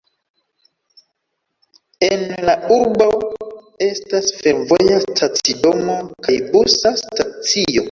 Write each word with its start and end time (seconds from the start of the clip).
En 2.07 2.23
la 2.49 2.55
urbo 2.77 3.07
estas 3.89 4.33
fervoja 4.41 4.99
stacidomo 5.07 6.01
kaj 6.29 6.41
busa 6.51 6.97
stacio. 7.07 7.79